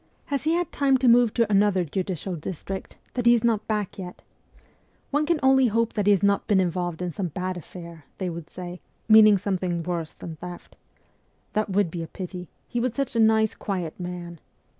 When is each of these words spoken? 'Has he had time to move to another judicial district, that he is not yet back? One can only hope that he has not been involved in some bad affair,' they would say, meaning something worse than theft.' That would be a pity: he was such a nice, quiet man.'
'Has 0.31 0.45
he 0.45 0.53
had 0.53 0.71
time 0.71 0.97
to 0.97 1.07
move 1.07 1.31
to 1.35 1.47
another 1.51 1.83
judicial 1.85 2.35
district, 2.35 2.97
that 3.13 3.27
he 3.27 3.35
is 3.35 3.43
not 3.43 3.61
yet 3.61 3.67
back? 3.67 4.23
One 5.11 5.27
can 5.27 5.39
only 5.43 5.67
hope 5.67 5.93
that 5.93 6.07
he 6.07 6.11
has 6.11 6.23
not 6.23 6.47
been 6.47 6.59
involved 6.59 7.03
in 7.03 7.11
some 7.11 7.27
bad 7.27 7.55
affair,' 7.55 8.05
they 8.17 8.27
would 8.27 8.49
say, 8.49 8.81
meaning 9.07 9.37
something 9.37 9.83
worse 9.83 10.15
than 10.15 10.37
theft.' 10.37 10.75
That 11.53 11.69
would 11.69 11.91
be 11.91 12.01
a 12.01 12.07
pity: 12.07 12.49
he 12.67 12.79
was 12.79 12.95
such 12.95 13.15
a 13.15 13.19
nice, 13.19 13.53
quiet 13.53 13.99
man.' 13.99 14.39